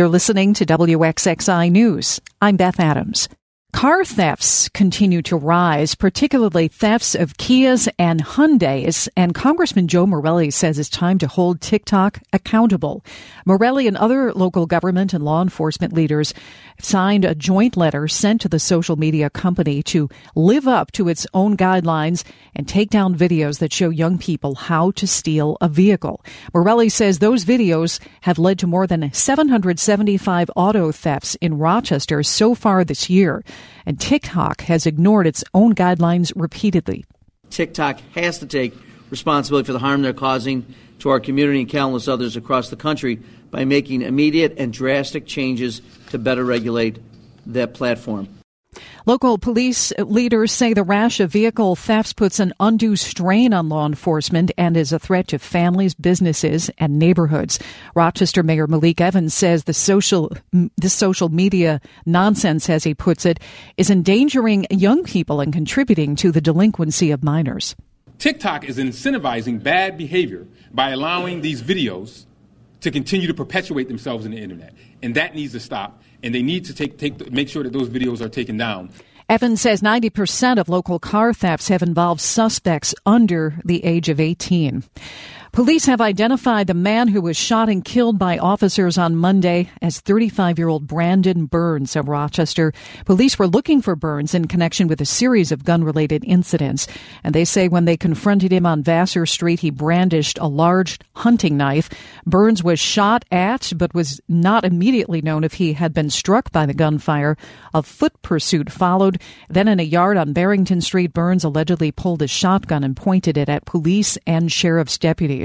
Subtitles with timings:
[0.00, 2.22] You're listening to WXXI News.
[2.40, 3.28] I'm Beth Adams.
[3.72, 10.50] Car thefts continue to rise, particularly thefts of Kias and Hyundais, and Congressman Joe Morelle
[10.50, 13.02] says it's time to hold TikTok accountable.
[13.46, 16.34] Morelle and other local government and law enforcement leaders
[16.78, 21.26] signed a joint letter sent to the social media company to live up to its
[21.32, 22.24] own guidelines
[22.54, 26.22] and take down videos that show young people how to steal a vehicle.
[26.52, 32.54] Morelle says those videos have led to more than 775 auto thefts in Rochester so
[32.54, 33.42] far this year
[33.86, 37.04] and TikTok has ignored its own guidelines repeatedly.
[37.50, 38.74] TikTok has to take
[39.10, 43.20] responsibility for the harm they're causing to our community and countless others across the country
[43.50, 46.98] by making immediate and drastic changes to better regulate
[47.46, 48.28] that platform.
[49.06, 53.86] Local police leaders say the rash of vehicle thefts puts an undue strain on law
[53.86, 57.58] enforcement and is a threat to families, businesses, and neighborhoods.
[57.94, 60.30] Rochester Mayor Malik Evans says the social
[60.76, 63.40] the social media nonsense, as he puts it,
[63.76, 67.74] is endangering young people and contributing to the delinquency of minors.
[68.18, 72.26] TikTok is incentivizing bad behavior by allowing these videos
[72.80, 76.42] to continue to perpetuate themselves in the internet, and that needs to stop and they
[76.42, 78.90] need to take, take make sure that those videos are taken down.
[79.28, 84.82] Evans says 90% of local car thefts have involved suspects under the age of 18.
[85.52, 89.98] Police have identified the man who was shot and killed by officers on Monday as
[89.98, 92.72] 35 year old Brandon Burns of Rochester.
[93.04, 96.86] Police were looking for Burns in connection with a series of gun related incidents.
[97.24, 101.56] And they say when they confronted him on Vassar Street, he brandished a large hunting
[101.56, 101.90] knife.
[102.24, 106.64] Burns was shot at, but was not immediately known if he had been struck by
[106.64, 107.36] the gunfire.
[107.74, 109.20] A foot pursuit followed.
[109.48, 113.48] Then in a yard on Barrington Street, Burns allegedly pulled a shotgun and pointed it
[113.48, 115.39] at police and sheriff's deputies.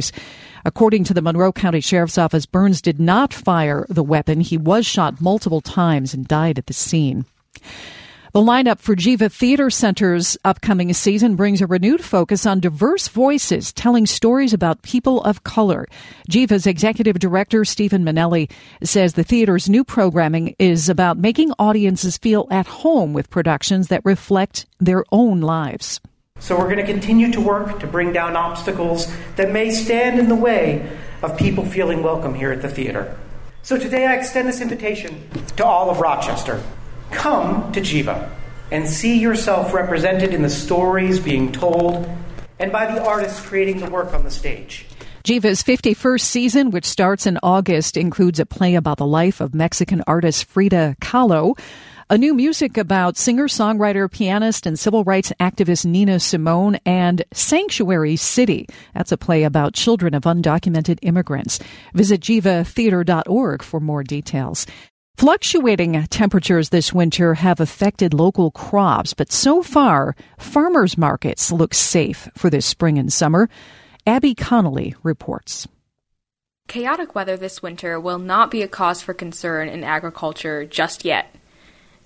[0.66, 4.42] According to the Monroe County Sheriff's Office, Burns did not fire the weapon.
[4.42, 7.26] He was shot multiple times and died at the scene.
[8.36, 13.72] The lineup for Geva Theater Center's upcoming season brings a renewed focus on diverse voices
[13.72, 15.88] telling stories about people of color.
[16.30, 18.52] Geva's executive director, Stephen Manelli,
[18.84, 24.02] says the theater's new programming is about making audiences feel at home with productions that
[24.04, 26.02] reflect their own lives.
[26.46, 30.30] So we're going to continue to work to bring down obstacles that may stand in
[30.30, 33.18] the way of people feeling welcome here at the theater.
[33.64, 36.62] So today I extend this invitation to all of Rochester.
[37.10, 38.32] Come to Geva
[38.70, 42.08] and see yourself represented in the stories being told
[42.60, 44.86] and by the artists creating the work on the stage.
[45.24, 50.04] Geva's 51st season, which starts in August, includes a play about the life of Mexican
[50.06, 51.58] artist Frida Kahlo.
[52.08, 58.16] A new music about singer, songwriter, pianist, and civil rights activist Nina Simone and Sanctuary
[58.16, 58.68] City.
[58.94, 61.58] That's a play about children of undocumented immigrants.
[61.96, 64.68] Visit gevatheater.org for more details.
[65.18, 72.30] Fluctuating temperatures this winter have affected local crops, but so far, farmers markets look safe
[72.38, 73.50] for this spring and summer.
[74.06, 75.68] Abby Connolly reports.
[76.68, 81.36] Chaotic weather this winter will not be a cause for concern in agriculture just yet.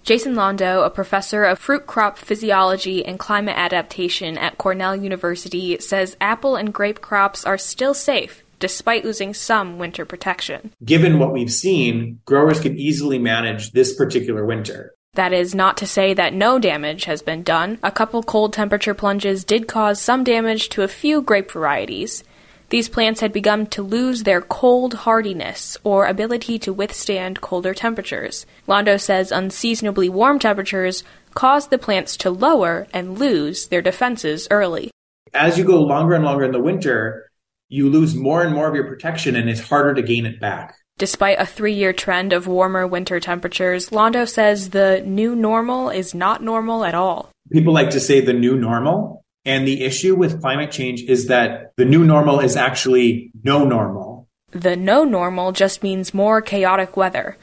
[0.04, 6.18] Jason Londo, a professor of fruit crop physiology and climate adaptation at Cornell University, says
[6.20, 10.74] apple and grape crops are still safe despite losing some winter protection.
[10.84, 14.94] Given what we've seen, growers can easily manage this particular winter.
[15.14, 17.80] That is not to say that no damage has been done.
[17.82, 22.24] A couple cold temperature plunges did cause some damage to a few grape varieties.
[22.70, 28.46] These plants had begun to lose their cold hardiness or ability to withstand colder temperatures.
[28.68, 31.04] Londo says unseasonably warm temperatures
[31.34, 34.92] caused the plants to lower and lose their defenses early.
[35.34, 37.32] As you go longer and longer in the winter,
[37.70, 40.76] you lose more and more of your protection and it's harder to gain it back.
[41.00, 46.14] Despite a three year trend of warmer winter temperatures, Londo says the new normal is
[46.14, 47.32] not normal at all.
[47.52, 51.74] People like to say the new normal, and the issue with climate change is that
[51.78, 54.28] the new normal is actually no normal.
[54.52, 57.38] The no normal just means more chaotic weather.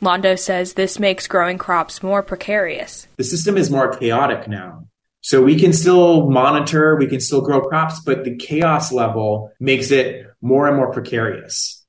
[0.00, 3.06] Londo says this makes growing crops more precarious.
[3.16, 4.86] The system is more chaotic now.
[5.20, 9.92] So we can still monitor, we can still grow crops, but the chaos level makes
[9.92, 11.84] it more and more precarious.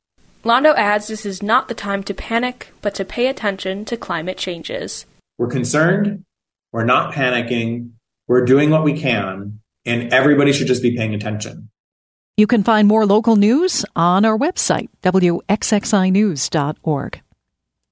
[0.45, 4.37] Londo adds this is not the time to panic, but to pay attention to climate
[4.37, 5.07] changes.
[5.39, 6.25] We're concerned,
[6.71, 7.91] we're not panicking,
[8.27, 11.69] we're doing what we can, and everybody should just be paying attention.
[12.37, 17.21] You can find more local news on our website, wxxinews.org.